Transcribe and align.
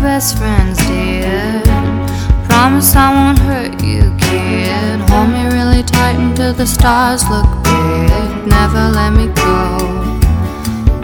best 0.00 0.38
friends 0.38 0.78
dear. 0.86 1.62
Promise 2.46 2.94
I 2.94 3.08
won't 3.12 3.38
hurt 3.38 3.82
you, 3.82 4.14
kid. 4.18 5.00
Hold 5.10 5.30
me 5.30 5.44
really 5.46 5.82
tight 5.82 6.16
until 6.16 6.52
the 6.52 6.66
stars 6.66 7.22
look 7.28 7.48
big. 7.64 8.30
Never 8.46 8.82
let 8.94 9.12
me 9.12 9.26
go. 9.34 9.58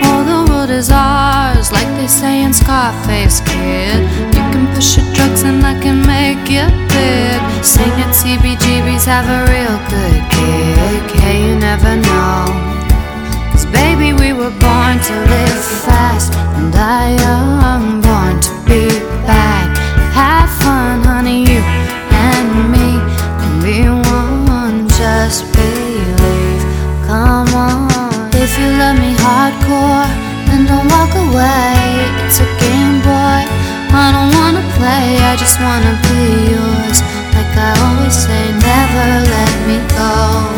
All 0.07 0.23
the 0.25 0.51
world 0.51 0.71
is 0.71 0.91
ours, 0.91 1.73
like 1.73 1.89
they 1.99 2.07
say 2.07 2.43
in 2.43 2.53
Scarface, 2.53 3.41
kid. 3.41 4.01
You 4.35 4.43
can 4.53 4.67
push 4.75 4.97
your 4.97 5.07
drugs 5.15 5.43
and 5.43 5.65
I 5.65 5.75
can 5.81 5.99
make 6.07 6.47
you 6.49 6.67
big. 6.95 7.39
Sing 7.65 7.95
it, 8.05 8.13
CBGBs 8.15 9.07
have 9.07 9.27
a 9.27 9.41
real 9.51 9.79
good 9.91 10.21
gig. 10.35 11.03
Hey, 11.21 11.39
you 11.49 11.59
never 11.59 11.97
know. 11.97 12.47
Cause 13.51 13.67
baby, 13.67 14.13
we 14.13 14.33
were 14.33 14.55
born 14.63 14.95
to 15.09 15.15
live 15.33 15.65
fast 15.87 16.33
and 16.57 16.73
die 16.73 17.17
walk 30.95 31.13
away. 31.27 31.75
It's 32.25 32.39
a 32.39 32.49
game, 32.63 32.99
boy. 33.03 33.43
I 33.95 34.07
don't 34.15 34.33
wanna 34.39 34.65
play, 34.79 35.07
I 35.31 35.35
just 35.37 35.57
wanna 35.65 35.95
be 36.07 36.23
yours. 36.55 36.99
Like 37.35 37.53
I 37.69 37.71
always 37.87 38.15
say, 38.15 38.43
never 38.71 39.07
let 39.35 39.53
me 39.69 39.79
go. 39.99 40.54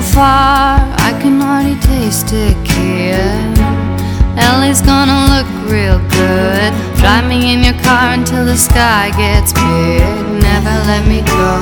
Gonna 0.00 0.14
far, 0.14 0.80
I 0.96 1.18
can 1.20 1.40
already 1.42 1.78
taste 1.80 2.32
it, 2.32 2.56
kid. 2.64 3.58
LA's 4.36 4.80
gonna 4.80 5.28
look 5.32 5.48
real 5.68 5.98
good. 6.10 6.72
Drive 6.96 7.26
me 7.28 7.52
in 7.52 7.62
your 7.64 7.76
car 7.82 8.14
until 8.14 8.44
the 8.44 8.56
sky 8.56 9.10
gets 9.16 9.52
big. 9.52 10.00
Never 10.40 10.74
let 10.88 11.06
me 11.06 11.20
go. 11.20 11.52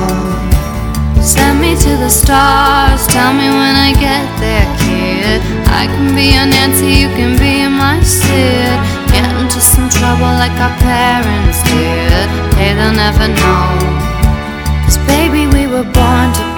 Send 1.21 1.59
me 1.59 1.75
to 1.75 1.91
the 1.97 2.09
stars, 2.09 3.07
tell 3.07 3.33
me 3.33 3.47
when 3.49 3.75
I 3.75 3.91
get 3.93 4.25
there, 4.39 4.67
kid. 4.87 5.41
I 5.67 5.87
can 5.87 6.15
be 6.15 6.35
your 6.35 6.47
Nancy, 6.47 6.87
you 6.87 7.09
can 7.19 7.37
be 7.37 7.67
my 7.67 7.99
Sid. 8.01 8.79
Get 9.11 9.27
into 9.35 9.59
some 9.59 9.89
trouble 9.89 10.31
like 10.39 10.55
our 10.63 10.75
parents 10.79 11.59
did. 11.67 12.27
Hey, 12.55 12.73
they'll 12.73 12.95
never 12.95 13.27
know. 13.27 13.67
Cause 14.85 14.97
baby, 15.07 15.45
we 15.47 15.67
were 15.67 15.83
born 15.83 16.31
to 16.33 16.48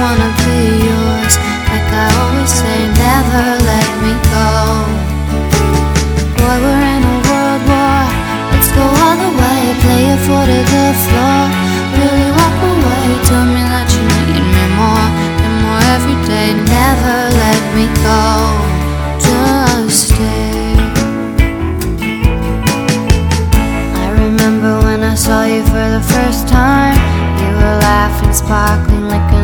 wanna 0.00 0.30
be 0.44 0.58
yours. 0.88 1.34
Like 1.68 1.90
I 1.92 2.06
always 2.20 2.50
say, 2.60 2.78
never 3.04 3.46
let 3.70 3.88
me 4.04 4.12
go. 4.32 4.48
Boy, 6.36 6.56
we're 6.64 6.84
in 6.96 7.02
a 7.04 7.16
world 7.28 7.62
war. 7.68 8.00
Let's 8.50 8.70
go 8.72 8.84
all 9.02 9.16
the 9.24 9.30
way, 9.40 9.60
play 9.84 10.02
it 10.14 10.20
to 10.24 10.36
the 10.72 10.86
floor. 11.04 11.40
Really 12.00 12.28
walk 12.38 12.58
away, 12.72 13.06
tell 13.28 13.44
me 13.44 13.62
that 13.72 13.88
you 13.92 14.02
need 14.08 14.44
me 14.56 14.64
more 14.80 15.06
and 15.44 15.54
more 15.64 15.82
every 15.94 16.18
day. 16.32 16.48
Never 16.56 17.16
let 17.44 17.62
me 17.76 17.86
go, 18.08 18.22
just 19.26 20.08
stay. 20.08 20.80
I 24.02 24.06
remember 24.24 24.72
when 24.86 25.00
I 25.02 25.14
saw 25.14 25.44
you 25.44 25.62
for 25.72 25.86
the 25.96 26.04
first 26.14 26.48
time. 26.48 26.96
You 27.40 27.50
were 27.60 27.78
laughing, 27.90 28.32
sparkling 28.32 29.08
like 29.08 29.28
a 29.32 29.39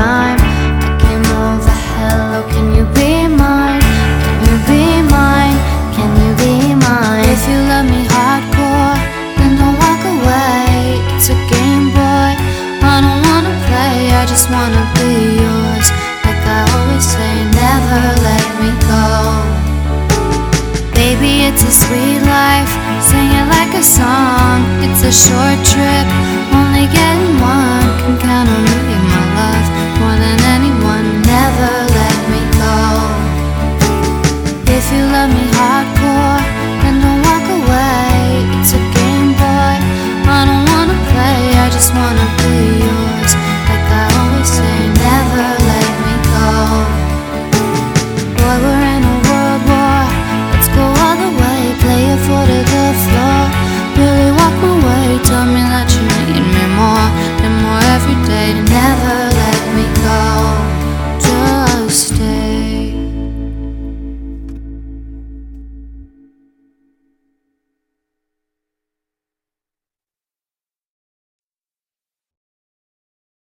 dime. 0.00 0.40
I 0.86 0.90
came 1.02 1.26
over, 1.44 1.76
hello, 1.96 2.40
can 2.52 2.66
you 2.76 2.84
be 2.96 3.12
mine? 3.28 3.84
Can 4.24 4.40
you 4.48 4.58
be 4.70 4.84
mine? 5.16 5.58
Can 5.96 6.10
you 6.22 6.32
be 6.42 6.54
mine? 6.84 7.26
If 7.34 7.42
you 7.50 7.58
love 7.70 7.86
me 7.94 8.02
hardcore, 8.14 8.96
then 9.36 9.50
don't 9.60 9.76
walk 9.84 10.02
away. 10.16 10.96
It's 11.14 11.28
a 11.36 11.38
game, 11.52 11.86
boy. 11.92 12.32
I 12.92 12.96
don't 13.04 13.20
wanna 13.28 13.54
play, 13.68 13.98
I 14.20 14.22
just 14.32 14.46
wanna 14.54 14.84
be 14.98 15.12
yours. 15.44 15.86
Like 16.24 16.42
I 16.56 16.60
always 16.74 17.04
say, 17.14 17.32
never 17.62 18.02
let 18.28 18.46
me 18.60 18.70
go. 18.90 19.06
Baby, 20.96 21.32
it's 21.48 21.64
a 21.70 21.72
sweet 21.84 22.20
life. 22.38 22.72
Sing 23.08 23.28
it 23.40 23.46
like 23.56 23.72
a 23.82 23.84
song. 23.98 24.58
It's 24.84 25.02
a 25.12 25.12
short 25.24 25.58
trip, 25.72 26.06
hardcore. 35.56 36.39